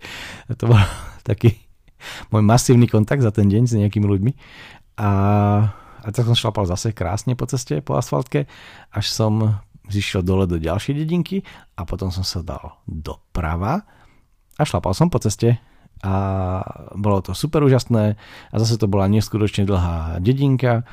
A 0.49 0.51
to 0.57 0.65
bol 0.65 0.81
taký 1.29 1.53
môj 2.33 2.41
masívny 2.41 2.89
kontakt 2.89 3.21
za 3.21 3.29
ten 3.29 3.45
deň 3.45 3.63
s 3.69 3.77
nejakými 3.77 4.07
ľuďmi 4.07 4.31
a, 4.99 5.11
a 6.03 6.07
tak 6.11 6.27
som 6.27 6.35
šlapal 6.35 6.67
zase 6.67 6.91
krásne 6.91 7.39
po 7.39 7.47
ceste, 7.47 7.79
po 7.79 7.95
asfaltke, 7.95 8.51
až 8.91 9.05
som 9.07 9.63
zišiel 9.89 10.21
dole 10.21 10.45
do 10.45 10.61
ďalšej 10.61 10.93
dedinky 10.95 11.41
a 11.75 11.83
potom 11.83 12.13
som 12.13 12.23
sa 12.23 12.45
dal 12.45 12.79
doprava 12.85 13.83
a 14.55 14.61
šlapal 14.63 14.93
som 14.93 15.09
po 15.09 15.17
ceste. 15.19 15.57
A 15.99 16.15
bolo 16.95 17.19
to 17.19 17.35
super 17.35 17.59
úžasné 17.59 18.15
a 18.51 18.55
zase 18.55 18.79
to 18.79 18.87
bola 18.87 19.11
neskutočne 19.11 19.67
dlhá 19.67 20.23
dedinka, 20.23 20.87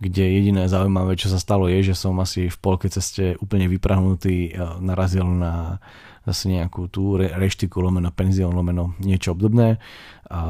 kde 0.00 0.24
jediné 0.36 0.68
zaujímavé, 0.68 1.16
čo 1.16 1.32
sa 1.32 1.40
stalo 1.40 1.68
je, 1.68 1.92
že 1.92 1.96
som 1.96 2.16
asi 2.20 2.52
v 2.52 2.58
polke 2.60 2.88
ceste 2.88 3.36
úplne 3.40 3.68
vyprahnutý 3.68 4.48
e, 4.48 4.50
narazil 4.80 5.24
na 5.24 5.80
zase 6.24 6.52
nejakú 6.52 6.92
tú 6.92 7.16
reštiku 7.16 7.80
lomeno 7.80 8.12
penzión 8.12 8.52
lomeno 8.52 8.96
niečo 9.00 9.32
obdobné. 9.32 9.80
A 10.28 10.40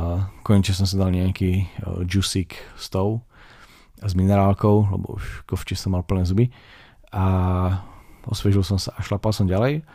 konečne 0.42 0.74
som 0.74 0.86
sa 0.86 1.06
dal 1.06 1.14
nejaký 1.14 1.50
e, 1.54 1.64
juiceik 2.06 2.58
s 2.78 2.90
tou 2.90 3.26
s 4.00 4.12
minerálkou, 4.16 4.90
lebo 4.96 5.20
už 5.20 5.44
kovči 5.44 5.76
som 5.76 5.92
mal 5.92 6.06
plné 6.06 6.24
zuby. 6.24 6.48
A 7.10 7.24
osviežil 8.28 8.66
som 8.66 8.76
sa 8.76 8.92
a 8.96 9.00
šlapal 9.00 9.32
som 9.32 9.48
ďalej. 9.48 9.86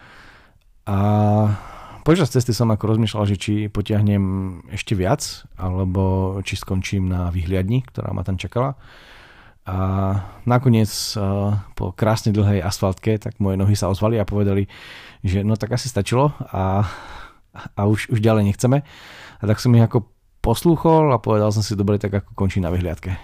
A 0.86 0.98
počas 2.06 2.30
cesty 2.30 2.54
som 2.54 2.70
ako 2.70 2.96
rozmýšľal, 2.96 3.26
že 3.26 3.38
či 3.38 3.54
potiahnem 3.70 4.24
ešte 4.70 4.94
viac, 4.94 5.46
alebo 5.58 6.38
či 6.46 6.58
skončím 6.58 7.10
na 7.10 7.34
vyhliadni, 7.34 7.82
ktorá 7.86 8.14
ma 8.14 8.22
tam 8.22 8.38
čakala. 8.38 8.78
A 9.66 9.78
nakoniec 10.46 10.94
po 11.74 11.86
krásne 11.98 12.30
dlhej 12.30 12.62
asfaltke, 12.62 13.18
tak 13.18 13.42
moje 13.42 13.58
nohy 13.58 13.74
sa 13.74 13.90
ozvali 13.90 14.22
a 14.22 14.30
povedali, 14.30 14.70
že 15.26 15.42
no 15.42 15.58
tak 15.58 15.74
asi 15.74 15.90
stačilo 15.90 16.38
a, 16.54 16.86
a 17.74 17.82
už, 17.90 18.14
už 18.14 18.22
ďalej 18.22 18.54
nechceme. 18.54 18.86
A 19.42 19.44
tak 19.50 19.58
som 19.58 19.74
ich 19.74 19.82
ako 19.82 20.06
poslúchol 20.46 21.10
a 21.10 21.18
povedal 21.18 21.50
som 21.50 21.66
si, 21.66 21.74
dobre, 21.74 21.98
tak 21.98 22.14
ako 22.14 22.38
končí 22.38 22.62
na 22.62 22.70
vyhliadke. 22.70 23.18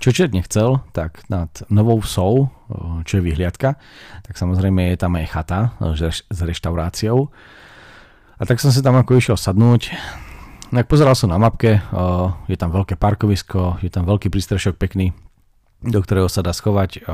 Čo 0.00 0.16
čert 0.16 0.32
nechcel, 0.32 0.80
tak 0.96 1.28
nad 1.28 1.52
Novou 1.68 2.00
Vsou, 2.00 2.48
čo 3.04 3.20
je 3.20 3.22
vyhliadka, 3.22 3.76
tak 4.24 4.34
samozrejme 4.40 4.88
je 4.88 4.96
tam 4.96 5.12
aj 5.20 5.26
chata 5.28 5.76
s 5.92 6.40
reštauráciou. 6.40 7.28
A 8.40 8.42
tak 8.48 8.64
som 8.64 8.72
si 8.72 8.80
tam 8.80 8.96
ako 8.96 9.20
išiel 9.20 9.36
sadnúť. 9.36 9.92
Tak 10.72 10.88
pozeral 10.88 11.12
som 11.12 11.28
na 11.28 11.36
mapke, 11.36 11.84
je 12.48 12.56
tam 12.56 12.72
veľké 12.72 12.96
parkovisko, 12.96 13.84
je 13.84 13.92
tam 13.92 14.08
veľký 14.08 14.32
prístrešok 14.32 14.80
pekný, 14.80 15.12
do 15.84 16.00
ktorého 16.00 16.32
sa 16.32 16.40
dá 16.40 16.56
schovať. 16.56 17.04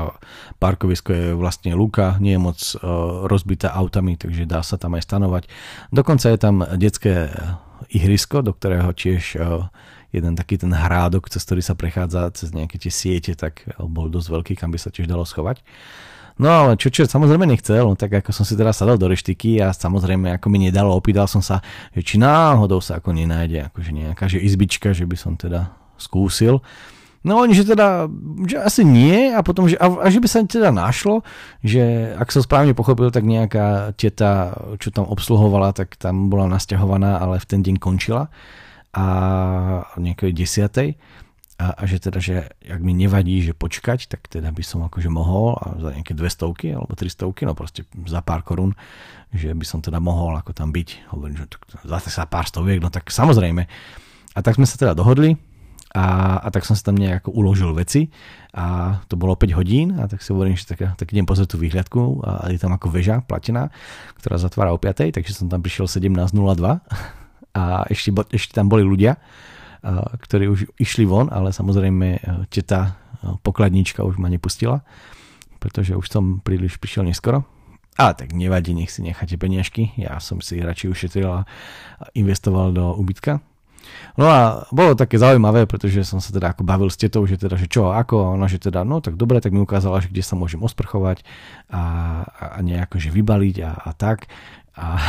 Parkovisko 0.55 1.11
je 1.11 1.25
vlastne 1.35 1.75
lúka, 1.75 2.15
nie 2.23 2.37
je 2.37 2.41
moc 2.41 2.59
rozbitá 3.27 3.75
autami, 3.75 4.15
takže 4.15 4.47
dá 4.47 4.63
sa 4.63 4.79
tam 4.79 4.95
aj 4.95 5.03
stanovať. 5.03 5.43
Dokonca 5.91 6.31
je 6.31 6.39
tam 6.39 6.63
detské 6.79 7.35
ihrisko, 7.91 8.47
do 8.47 8.55
ktorého 8.55 8.95
tiež 8.95 9.35
jeden 10.17 10.33
taký 10.33 10.57
ten 10.57 10.73
hrádok, 10.73 11.29
cez 11.29 11.41
ktorý 11.45 11.61
sa 11.61 11.77
prechádza 11.77 12.33
cez 12.33 12.51
nejaké 12.51 12.81
tie 12.81 12.91
siete, 12.93 13.37
tak 13.37 13.65
bol 13.77 14.09
dosť 14.09 14.27
veľký, 14.33 14.53
kam 14.57 14.73
by 14.73 14.79
sa 14.81 14.89
tiež 14.89 15.05
dalo 15.05 15.23
schovať. 15.23 15.61
No 16.37 16.53
ale 16.53 16.77
čo, 16.77 16.93
čo 16.93 17.09
samozrejme 17.09 17.49
nechcel, 17.49 17.81
no 17.81 17.97
tak 17.97 18.21
ako 18.21 18.29
som 18.29 18.45
si 18.45 18.53
teraz 18.53 18.77
sadal 18.77 19.01
do 19.01 19.09
reštiky 19.09 19.57
a 19.57 19.73
samozrejme 19.73 20.37
ako 20.37 20.53
mi 20.53 20.61
nedalo, 20.69 20.93
opýtal 20.93 21.25
som 21.25 21.41
sa, 21.41 21.65
že 21.97 22.05
či 22.05 22.21
náhodou 22.21 22.77
sa 22.77 23.01
ako 23.01 23.09
nenájde 23.09 23.73
akože 23.73 23.89
nejaká 23.89 24.29
že 24.29 24.37
izbička, 24.37 24.93
že 24.93 25.09
by 25.09 25.17
som 25.17 25.33
teda 25.33 25.73
skúsil. 25.97 26.61
No 27.25 27.41
oni, 27.41 27.57
že 27.57 27.65
teda, 27.65 28.05
že 28.45 28.61
asi 28.61 28.85
nie 28.85 29.33
a 29.33 29.41
potom, 29.41 29.65
že, 29.65 29.75
a, 29.81 29.89
a 29.89 30.07
že 30.13 30.21
by 30.21 30.27
sa 30.29 30.45
teda 30.45 30.69
našlo, 30.69 31.25
že 31.65 32.13
ak 32.13 32.29
som 32.29 32.45
správne 32.45 32.77
pochopil, 32.77 33.09
tak 33.09 33.25
nejaká 33.25 33.97
teta, 33.97 34.53
čo 34.77 34.93
tam 34.93 35.09
obsluhovala, 35.09 35.73
tak 35.73 35.97
tam 35.97 36.29
bola 36.29 36.45
nasťahovaná, 36.45 37.17
ale 37.17 37.41
v 37.41 37.49
ten 37.49 37.65
deň 37.65 37.81
končila 37.81 38.29
a 38.97 39.05
nejakej 40.01 40.33
desiatej 40.33 40.97
a, 41.57 41.73
a 41.73 41.83
že 41.89 41.97
teda, 41.97 42.21
že 42.21 42.53
ak 42.69 42.81
mi 42.85 42.93
nevadí, 42.93 43.41
že 43.41 43.57
počkať, 43.57 44.05
tak 44.05 44.29
teda 44.29 44.53
by 44.53 44.61
som 44.61 44.85
akože 44.85 45.09
mohol 45.09 45.57
a 45.57 45.73
za 45.81 45.89
nejaké 45.89 46.13
200 46.13 46.77
alebo 46.77 46.93
300, 46.93 47.49
no 47.49 47.53
proste 47.57 47.81
za 48.05 48.21
pár 48.21 48.45
korún, 48.45 48.77
že 49.33 49.49
by 49.57 49.65
som 49.65 49.81
teda 49.81 49.97
mohol 49.97 50.37
ako 50.37 50.53
tam 50.53 50.69
byť. 50.69 51.09
Hovorím, 51.09 51.41
že 51.41 51.45
za 51.81 51.97
sa 52.01 52.29
pár 52.29 52.45
stoviek, 52.45 52.77
no 52.77 52.93
tak 52.93 53.09
samozrejme. 53.09 53.65
A 54.37 54.39
tak 54.45 54.61
sme 54.61 54.69
sa 54.69 54.77
teda 54.77 54.93
dohodli 54.93 55.33
a, 55.97 56.37
a 56.45 56.47
tak 56.53 56.61
som 56.61 56.77
si 56.77 56.85
tam 56.85 56.93
nejako 56.93 57.33
uložil 57.33 57.73
veci 57.73 58.13
a 58.53 59.01
to 59.09 59.17
bolo 59.17 59.33
5 59.33 59.57
hodín 59.57 59.97
a 59.97 60.05
tak 60.05 60.21
si 60.21 60.29
hovorím, 60.29 60.53
že 60.53 60.69
tak, 60.69 60.93
tak 60.93 61.09
idem 61.09 61.25
pozrieť 61.25 61.57
tú 61.57 61.57
výhľadku 61.57 62.21
a 62.21 62.53
je 62.53 62.61
tam 62.61 62.69
ako 62.69 62.93
väža 62.93 63.25
platená, 63.25 63.73
ktorá 64.21 64.37
zatvára 64.37 64.77
o 64.77 64.77
5, 64.77 65.09
takže 65.09 65.33
som 65.33 65.49
tam 65.49 65.65
prišiel 65.65 65.89
17.02 65.89 66.37
a 67.57 67.89
ešte, 67.89 68.13
ešte 68.29 68.53
tam 68.53 68.69
boli 68.69 68.85
ľudia, 68.85 69.17
ktorí 70.21 70.45
už 70.45 70.59
išli 70.77 71.09
von, 71.09 71.33
ale 71.33 71.49
samozrejme 71.49 72.21
teta 72.53 73.01
pokladníčka 73.41 74.05
už 74.05 74.21
ma 74.21 74.29
nepustila, 74.29 74.85
pretože 75.57 75.97
už 75.97 76.05
som 76.05 76.37
príliš 76.45 76.77
prišiel 76.77 77.09
neskoro. 77.09 77.49
A 77.97 78.13
tak 78.13 78.29
nevadí, 78.37 78.77
nech 78.77 78.93
si 78.93 79.01
necháte 79.01 79.41
peniažky. 79.41 79.89
Ja 79.97 80.21
som 80.21 80.37
si 80.37 80.61
radšej 80.61 80.93
ušetril 80.93 81.25
a 81.25 81.49
investoval 82.13 82.69
do 82.69 82.93
ubytka. 82.93 83.41
No 84.21 84.29
a 84.29 84.69
bolo 84.69 84.93
také 84.93 85.17
zaujímavé, 85.17 85.65
pretože 85.65 86.05
som 86.05 86.21
sa 86.21 86.29
teda 86.29 86.53
ako 86.53 86.61
bavil 86.61 86.93
s 86.93 86.99
tetou, 86.99 87.25
že 87.25 87.41
teda, 87.41 87.57
že 87.57 87.65
čo, 87.65 87.89
ako, 87.89 88.15
a 88.21 88.27
ona, 88.37 88.45
že 88.45 88.61
teda, 88.61 88.85
no 88.85 89.01
tak 89.01 89.17
dobre, 89.17 89.41
tak 89.41 89.49
mi 89.49 89.63
ukázala, 89.63 90.03
že 90.03 90.13
kde 90.13 90.21
sa 90.21 90.37
môžem 90.37 90.61
osprchovať 90.61 91.25
a, 91.73 91.81
a 92.27 92.59
nejako, 92.61 93.01
že 93.01 93.09
vybaliť 93.09 93.55
a, 93.65 93.71
a 93.81 93.89
tak. 93.97 94.29
A 94.77 95.01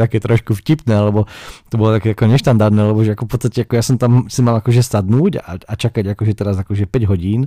také 0.00 0.18
trošku 0.18 0.54
vtipné, 0.58 0.92
lebo 0.92 1.30
to 1.70 1.74
bolo 1.78 1.96
také 1.96 2.14
ako 2.14 2.28
neštandardné, 2.30 2.82
lebo 2.92 3.00
že 3.02 3.14
ako 3.14 3.24
v 3.26 3.30
podstate 3.30 3.58
ako 3.64 3.72
ja 3.78 3.84
som 3.84 3.96
tam 3.96 4.12
si 4.26 4.40
mal 4.42 4.58
akože 4.58 4.82
sadnúť 4.82 5.32
a, 5.42 5.58
a 5.62 5.72
čakať 5.74 6.14
akože 6.14 6.32
teraz 6.34 6.56
akože 6.58 6.90
5 6.90 7.10
hodín, 7.10 7.46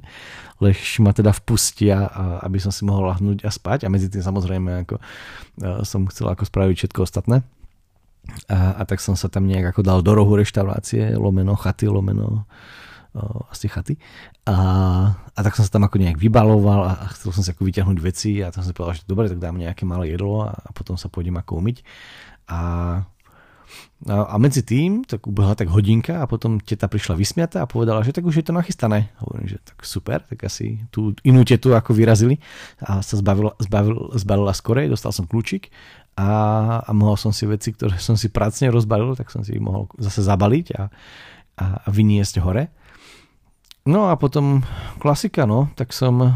lež 0.63 0.99
ma 1.03 1.11
teda 1.11 1.35
vpustia, 1.35 2.07
aby 2.41 2.57
som 2.57 2.71
si 2.71 2.87
mohol 2.87 3.11
lahnúť 3.11 3.43
a 3.43 3.51
spať 3.51 3.85
a 3.85 3.91
medzi 3.91 4.07
tým 4.07 4.23
samozrejme 4.23 4.87
ako 4.87 4.95
e, 4.97 5.03
som 5.83 6.07
chcel 6.07 6.31
ako 6.31 6.43
spraviť 6.47 6.75
všetko 6.85 6.99
ostatné. 7.03 7.43
A, 8.49 8.81
a 8.81 8.83
tak 8.89 9.03
som 9.05 9.13
sa 9.13 9.29
tam 9.29 9.45
nejak 9.45 9.75
ako 9.75 9.81
dal 9.85 9.99
do 10.01 10.17
rohu 10.17 10.33
reštaurácie, 10.33 11.13
lomeno 11.13 11.53
chaty, 11.53 11.85
lomeno 11.85 12.49
asi 13.49 13.71
chaty. 13.71 13.95
A, 14.45 14.55
a 15.15 15.39
tak 15.39 15.55
som 15.55 15.63
sa 15.63 15.71
tam 15.71 15.87
ako 15.87 15.97
nejak 15.97 16.19
vybaloval 16.19 16.81
a 16.85 16.91
chcel 17.15 17.31
som 17.31 17.41
si 17.41 17.49
ako 17.49 17.63
vyťahnuť 17.63 17.97
veci 18.03 18.43
a 18.43 18.51
tam 18.51 18.61
som 18.61 18.75
povedal, 18.75 18.99
že 18.99 19.07
dobre, 19.07 19.31
tak 19.31 19.39
dám 19.39 19.55
nejaké 19.55 19.87
malé 19.87 20.13
jedlo 20.13 20.45
a, 20.45 20.51
a 20.51 20.69
potom 20.75 20.99
sa 20.99 21.07
pôjdem 21.07 21.35
ako 21.39 21.63
umyť. 21.63 21.77
A, 22.51 22.59
a, 24.05 24.15
a 24.29 24.35
medzi 24.37 24.61
tým 24.61 25.07
tak 25.07 25.25
ubehla 25.25 25.55
tak 25.55 25.71
hodinka 25.71 26.21
a 26.21 26.29
potom 26.29 26.59
teta 26.59 26.85
prišla 26.85 27.17
vysmiatá 27.17 27.63
a 27.63 27.69
povedala, 27.69 28.03
že 28.03 28.13
tak 28.13 28.27
už 28.27 28.43
je 28.43 28.45
to 28.45 28.53
nachystané. 28.53 29.09
Hovorím, 29.23 29.47
že 29.49 29.57
tak 29.63 29.81
super, 29.87 30.21
tak 30.21 30.45
asi 30.45 30.83
tú 30.91 31.15
inú 31.23 31.41
tetu 31.47 31.73
ako 31.73 31.95
vyrazili 31.95 32.37
a 32.83 32.99
sa 32.99 33.15
zbavila, 33.17 33.55
zbavil, 33.57 34.13
zbalila 34.19 34.53
skorej, 34.53 34.91
dostal 34.91 35.15
som 35.15 35.25
kľúčik 35.25 35.73
a, 36.15 36.29
a 36.83 36.91
mohol 36.95 37.19
som 37.19 37.35
si 37.35 37.43
veci, 37.43 37.75
ktoré 37.75 37.99
som 37.99 38.15
si 38.15 38.31
pracne 38.31 38.71
rozbalil, 38.71 39.19
tak 39.19 39.27
som 39.31 39.43
si 39.43 39.57
ich 39.57 39.63
mohol 39.63 39.91
zase 39.99 40.23
zabaliť 40.23 40.67
a, 40.75 40.83
a, 41.59 41.65
a 41.83 41.87
vyniesť 41.91 42.39
hore. 42.39 42.71
No 43.85 44.09
a 44.09 44.17
potom 44.17 44.65
klasika, 44.97 45.45
no, 45.45 45.69
tak 45.77 45.93
som 45.93 46.33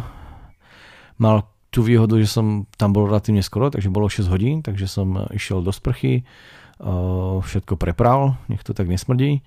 mal 1.17 1.49
tú 1.73 1.81
výhodu, 1.81 2.13
že 2.21 2.29
som 2.29 2.69
tam 2.77 2.93
bol 2.93 3.09
relatívne 3.09 3.41
skoro, 3.41 3.73
takže 3.73 3.89
bolo 3.89 4.05
6 4.05 4.29
hodín, 4.29 4.61
takže 4.61 4.85
som 4.85 5.25
išiel 5.33 5.65
do 5.65 5.73
sprchy, 5.73 6.25
všetko 7.41 7.73
prepral, 7.73 8.37
nech 8.53 8.61
to 8.61 8.77
tak 8.77 8.85
nesmrdí. 8.85 9.41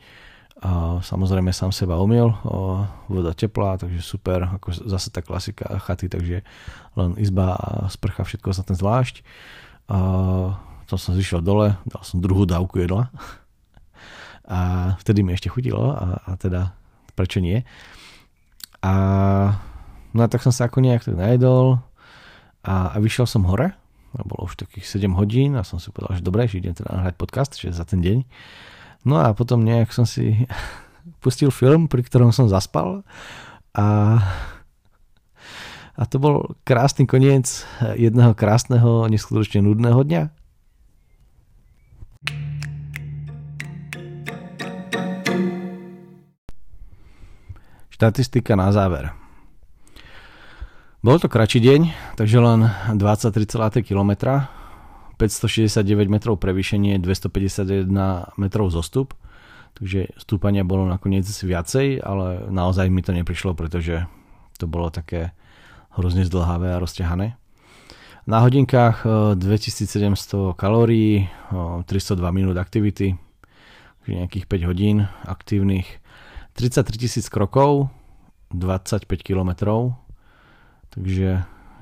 A 0.62 1.02
samozrejme 1.02 1.50
sám 1.50 1.74
seba 1.74 1.98
umiel, 1.98 2.34
voda 3.10 3.34
teplá, 3.34 3.78
takže 3.78 3.98
super, 4.02 4.46
ako 4.46 4.70
zase 4.86 5.10
tá 5.10 5.22
klasika 5.22 5.66
chaty, 5.82 6.06
takže 6.06 6.46
len 6.94 7.10
izba 7.18 7.54
a 7.54 7.70
sprcha, 7.90 8.22
všetko 8.22 8.50
sa 8.50 8.62
ten 8.62 8.78
zvlášť. 8.78 9.26
A 9.90 9.98
to 10.86 10.94
som 10.98 11.14
zišiel 11.14 11.42
dole, 11.42 11.74
dal 11.86 12.02
som 12.02 12.22
druhú 12.22 12.46
dávku 12.46 12.82
jedla 12.82 13.10
a 14.46 14.92
vtedy 15.02 15.26
mi 15.26 15.34
ešte 15.34 15.50
chutilo 15.50 15.94
a, 15.94 16.18
a 16.22 16.30
teda 16.38 16.81
prečo 17.22 17.38
nie. 17.38 17.62
A 18.82 18.92
no 20.10 20.26
tak 20.26 20.42
som 20.42 20.50
sa 20.50 20.66
ako 20.66 20.82
nejak 20.82 21.06
tak 21.06 21.14
najedol 21.14 21.78
a, 22.66 22.90
a 22.90 22.96
vyšiel 22.98 23.30
som 23.30 23.46
hore 23.46 23.78
a 24.12 24.20
bolo 24.26 24.50
už 24.50 24.58
takých 24.58 24.98
7 24.98 25.14
hodín 25.14 25.54
a 25.54 25.62
som 25.62 25.78
si 25.78 25.94
povedal, 25.94 26.18
že 26.18 26.26
dobre, 26.26 26.50
že 26.50 26.58
idem 26.58 26.74
teda 26.74 26.90
nahrať 26.90 27.14
podcast, 27.14 27.54
že 27.54 27.70
za 27.70 27.86
ten 27.86 28.02
deň. 28.02 28.26
No 29.06 29.22
a 29.22 29.30
potom 29.38 29.62
nejak 29.62 29.94
som 29.94 30.02
si 30.02 30.44
pustil 31.22 31.54
film, 31.54 31.86
pri 31.86 32.02
ktorom 32.02 32.34
som 32.34 32.50
zaspal 32.50 33.06
a 33.72 34.18
a 35.92 36.08
to 36.08 36.16
bol 36.16 36.56
krásny 36.64 37.04
koniec 37.04 37.68
jedného 38.00 38.32
krásneho, 38.32 39.12
neskutočne 39.12 39.60
nudného 39.60 40.00
dňa. 40.00 40.22
Štatistika 48.02 48.58
na 48.58 48.74
záver. 48.74 49.14
Bol 51.06 51.22
to 51.22 51.30
kratší 51.30 51.62
deň, 51.62 51.80
takže 52.18 52.34
len 52.42 52.66
23,3 52.98 53.86
km, 53.86 54.42
569 55.22 56.10
metrov 56.10 56.34
prevýšenie, 56.34 56.98
251 56.98 57.86
metrov 58.42 58.74
zostup, 58.74 59.14
takže 59.78 60.10
stúpania 60.18 60.66
bolo 60.66 60.82
nakoniec 60.82 61.30
viacej, 61.30 62.02
ale 62.02 62.50
naozaj 62.50 62.90
mi 62.90 63.06
to 63.06 63.14
neprišlo, 63.14 63.54
pretože 63.54 64.10
to 64.58 64.66
bolo 64.66 64.90
také 64.90 65.30
hrozne 65.94 66.26
zdlhavé 66.26 66.74
a 66.74 66.82
rozťahané. 66.82 67.38
Na 68.26 68.42
hodinkách 68.42 69.06
2700 69.38 70.58
kalórií, 70.58 71.30
302 71.54 72.18
minút 72.34 72.58
aktivity, 72.58 73.14
nejakých 74.10 74.50
5 74.50 74.66
hodín 74.66 75.06
aktívnych, 75.22 76.02
33 76.54 76.98
tisíc 76.98 77.26
krokov, 77.32 77.88
25 78.52 79.08
kilometrov, 79.24 80.02
Takže 80.92 81.30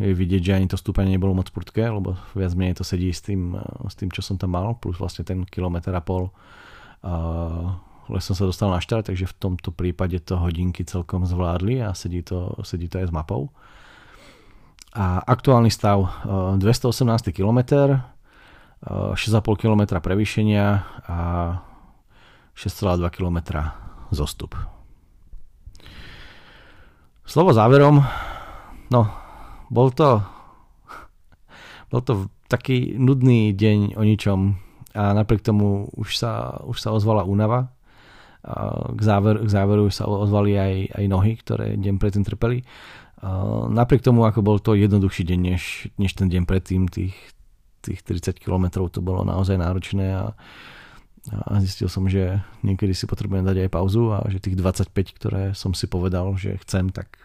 je 0.01 0.13
vidieť, 0.15 0.43
že 0.43 0.57
ani 0.57 0.67
to 0.71 0.79
stúpanie 0.79 1.19
nebolo 1.19 1.35
moc 1.35 1.51
prudké, 1.51 1.91
lebo 1.91 2.15
viac 2.33 2.55
menej 2.55 2.79
to 2.79 2.87
sedí 2.87 3.11
s 3.11 3.21
tým, 3.21 3.59
s 3.85 3.95
tým, 3.99 4.09
čo 4.15 4.23
som 4.23 4.39
tam 4.39 4.55
mal, 4.55 4.79
plus 4.79 4.97
vlastne 4.97 5.27
ten 5.27 5.43
kilometr 5.45 5.91
a 5.93 6.01
pol 6.01 6.31
uh, 7.03 7.75
som 8.23 8.35
sa 8.35 8.43
dostal 8.43 8.71
na 8.71 8.83
štart, 8.83 9.11
takže 9.11 9.31
v 9.31 9.39
tomto 9.39 9.71
prípade 9.71 10.19
to 10.23 10.35
hodinky 10.39 10.83
celkom 10.83 11.27
zvládli 11.27 11.79
a 11.83 11.95
sedí 11.95 12.23
to, 12.23 12.59
sedí 12.67 12.91
to 12.91 13.03
aj 13.03 13.11
s 13.11 13.15
mapou. 13.15 13.51
A 14.95 15.23
aktuálny 15.27 15.71
stav 15.71 16.07
uh, 16.07 16.55
218 16.59 17.35
km, 17.35 17.61
uh, 18.87 19.15
6,5 19.15 19.43
km 19.59 19.83
prevýšenia 19.99 20.67
a 21.07 21.19
6,2 22.55 23.11
km 23.11 23.39
zostup. 24.13 24.59
Slovo 27.25 27.55
záverom 27.55 28.03
No, 28.91 29.07
bol 29.71 29.95
to, 29.95 30.19
bol 31.95 32.03
to 32.03 32.27
taký 32.51 32.99
nudný 32.99 33.55
deň 33.55 33.95
o 33.95 34.03
ničom 34.03 34.59
a 34.99 35.15
napriek 35.15 35.47
tomu 35.47 35.87
už 35.95 36.19
sa, 36.19 36.59
už 36.67 36.83
sa 36.83 36.91
ozvala 36.91 37.23
únava. 37.23 37.71
K, 38.43 39.01
záver, 39.05 39.47
k 39.47 39.51
záveru 39.53 39.93
sa 39.95 40.11
ozvali 40.11 40.59
aj, 40.59 40.75
aj 40.99 41.05
nohy, 41.07 41.39
ktoré 41.39 41.79
deň 41.79 41.95
predtým 42.03 42.27
trpeli. 42.27 42.67
Napriek 43.71 44.03
tomu, 44.03 44.27
ako 44.27 44.43
bol 44.43 44.59
to 44.59 44.75
jednoduchší 44.75 45.23
deň, 45.29 45.41
než, 45.55 45.63
než 46.01 46.19
ten 46.19 46.27
deň 46.27 46.43
predtým, 46.49 46.91
tých, 46.91 47.15
tých 47.85 48.03
30 48.03 48.43
km 48.43 48.91
to 48.91 48.99
bolo 48.99 49.23
naozaj 49.23 49.55
náročné 49.55 50.19
a, 50.19 50.35
a 51.29 51.61
zistil 51.61 51.93
som, 51.93 52.09
že 52.09 52.41
niekedy 52.65 52.97
si 52.97 53.05
potrebujem 53.05 53.45
dať 53.45 53.69
aj 53.69 53.71
pauzu 53.71 54.09
a 54.17 54.25
že 54.33 54.41
tých 54.41 54.57
25, 54.57 54.89
ktoré 55.21 55.43
som 55.53 55.77
si 55.77 55.85
povedal, 55.85 56.33
že 56.41 56.57
chcem, 56.65 56.89
tak 56.89 57.21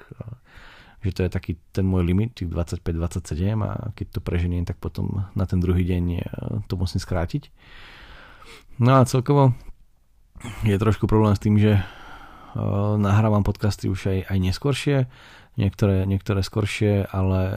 že 1.06 1.12
to 1.14 1.22
je 1.22 1.30
taký 1.30 1.52
ten 1.70 1.86
môj 1.86 2.02
limit, 2.02 2.34
tých 2.34 2.50
25-27 2.50 3.62
a 3.62 3.94
keď 3.94 4.08
to 4.10 4.20
preženiem, 4.26 4.66
tak 4.66 4.82
potom 4.82 5.30
na 5.38 5.46
ten 5.46 5.62
druhý 5.62 5.86
deň 5.86 6.04
e, 6.18 6.22
to 6.66 6.74
musím 6.82 6.98
skrátiť. 6.98 7.54
No 8.82 8.98
a 9.00 9.06
celkovo 9.06 9.54
je 10.66 10.76
trošku 10.76 11.06
problém 11.06 11.32
s 11.38 11.40
tým, 11.40 11.56
že 11.56 11.80
uh, 11.80 13.00
nahrávam 13.00 13.40
podcasty 13.40 13.88
už 13.88 14.12
aj, 14.12 14.20
aj 14.28 14.38
neskôršie, 14.44 14.98
niektoré, 15.56 16.04
niektoré 16.04 16.44
skoršie, 16.44 17.08
ale 17.08 17.56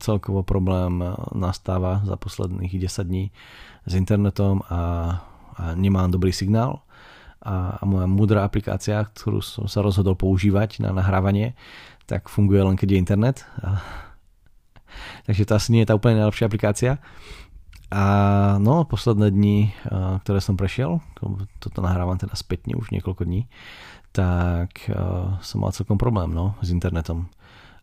celkovo 0.00 0.40
problém 0.40 1.04
nastáva 1.36 2.00
za 2.08 2.16
posledných 2.16 2.80
10 2.80 3.04
dní 3.04 3.28
s 3.84 3.92
internetom 3.92 4.64
a, 4.72 5.20
a 5.58 5.74
nemám 5.78 6.10
dobrý 6.10 6.34
signál 6.34 6.84
a, 7.44 7.78
a 7.78 7.82
moja 7.84 8.08
múdra 8.08 8.40
aplikácia, 8.42 9.04
ktorú 9.04 9.44
som 9.44 9.68
sa 9.68 9.84
rozhodol 9.84 10.16
používať 10.16 10.80
na 10.80 10.96
nahrávanie, 10.96 11.52
tak 12.08 12.32
funguje 12.32 12.64
len 12.64 12.76
keď 12.80 12.88
je 12.96 12.98
internet. 12.98 13.36
Takže 15.28 15.44
to 15.44 15.52
asi 15.56 15.68
nie 15.76 15.84
je 15.84 15.88
tá 15.92 15.94
úplne 15.94 16.24
najlepšia 16.24 16.48
aplikácia. 16.48 16.92
A 17.94 18.04
no, 18.58 18.82
posledné 18.88 19.30
dni, 19.30 19.70
ktoré 20.26 20.42
som 20.42 20.58
prešiel, 20.58 20.98
toto 21.62 21.78
nahrávam 21.78 22.18
teda 22.18 22.34
spätne 22.34 22.74
už 22.74 22.90
niekoľko 22.90 23.22
dní, 23.22 23.46
tak 24.10 24.90
som 25.44 25.62
mal 25.62 25.70
celkom 25.70 25.94
problém 25.94 26.34
no, 26.34 26.58
s 26.58 26.74
internetom. 26.74 27.30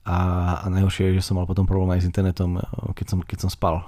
A, 0.02 0.18
a 0.60 0.68
najhoršie 0.68 1.14
je, 1.14 1.22
že 1.22 1.32
som 1.32 1.38
mal 1.38 1.48
potom 1.48 1.70
problém 1.70 1.96
aj 1.96 2.04
s 2.04 2.10
internetom, 2.10 2.60
keď 2.98 3.06
som, 3.08 3.20
keď 3.22 3.38
som 3.48 3.52
spal 3.54 3.86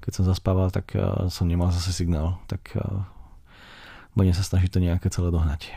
keď 0.00 0.12
som 0.16 0.24
zaspával, 0.24 0.72
tak 0.72 0.96
eh, 0.96 1.28
som 1.28 1.48
nemal 1.48 1.70
zase 1.72 1.92
signál, 1.92 2.40
tak 2.48 2.76
eh, 2.76 2.82
budem 4.16 4.34
sa 4.34 4.44
snažiť 4.44 4.70
to 4.72 4.80
nejaké 4.82 5.08
celé 5.12 5.30
dohnať. 5.30 5.72